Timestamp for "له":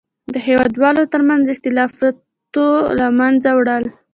2.99-3.07